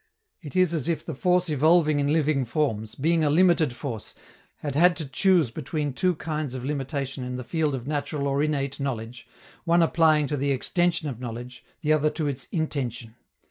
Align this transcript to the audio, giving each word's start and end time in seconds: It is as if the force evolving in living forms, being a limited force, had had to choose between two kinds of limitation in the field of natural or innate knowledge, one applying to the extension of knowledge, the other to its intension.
It 0.41 0.55
is 0.55 0.73
as 0.73 0.89
if 0.89 1.05
the 1.05 1.13
force 1.13 1.47
evolving 1.47 1.99
in 1.99 2.11
living 2.11 2.43
forms, 2.43 2.95
being 2.95 3.23
a 3.23 3.29
limited 3.29 3.71
force, 3.75 4.15
had 4.55 4.73
had 4.73 4.95
to 4.95 5.05
choose 5.07 5.51
between 5.51 5.93
two 5.93 6.15
kinds 6.15 6.55
of 6.55 6.65
limitation 6.65 7.23
in 7.23 7.35
the 7.35 7.43
field 7.43 7.75
of 7.75 7.85
natural 7.87 8.27
or 8.27 8.41
innate 8.41 8.79
knowledge, 8.79 9.27
one 9.63 9.83
applying 9.83 10.25
to 10.25 10.37
the 10.37 10.49
extension 10.49 11.07
of 11.07 11.19
knowledge, 11.19 11.63
the 11.81 11.93
other 11.93 12.09
to 12.09 12.25
its 12.25 12.45
intension. 12.45 13.13